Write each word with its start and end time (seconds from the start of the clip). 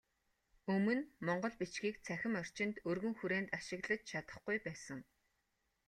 Өмнө 0.73 1.01
монгол 1.25 1.55
бичгийг 1.59 1.95
цахим 2.05 2.33
орчинд 2.41 2.75
өргөн 2.89 3.13
хүрээнд 3.17 3.49
ашиглаж 3.59 4.01
чадахгүй 4.09 4.57
байсан. 4.67 4.99